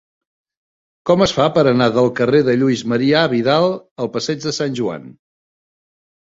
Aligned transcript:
Com 1.09 1.23
es 1.25 1.33
fa 1.39 1.45
per 1.57 1.65
anar 1.73 1.89
del 1.99 2.09
carrer 2.21 2.41
de 2.49 2.57
Lluís 2.63 2.83
Marià 2.95 3.23
Vidal 3.37 3.69
al 3.79 4.13
passeig 4.19 4.43
de 4.49 4.57
Sant 4.63 4.81
Joan? 4.83 5.09